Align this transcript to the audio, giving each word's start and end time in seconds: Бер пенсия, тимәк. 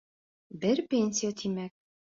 Бер 0.63 0.83
пенсия, 0.95 1.39
тимәк. 1.45 1.79